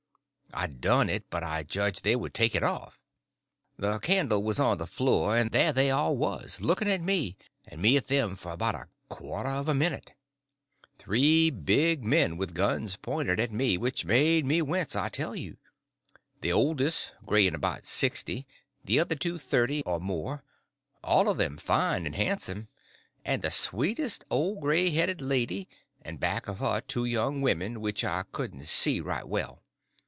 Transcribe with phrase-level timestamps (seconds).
[0.53, 2.99] I done it, but I judged they would take it off.
[3.77, 7.81] The candle was on the floor, and there they all was, looking at me, and
[7.81, 10.11] me at them, for about a quarter of a minute:
[10.97, 15.55] Three big men with guns pointed at me, which made me wince, I tell you;
[16.41, 18.45] the oldest, gray and about sixty,
[18.83, 24.89] the other two thirty or more—all of them fine and handsome—and the sweetest old gray
[24.89, 25.69] headed lady,
[26.01, 29.63] and back of her two young women which I couldn't see right well.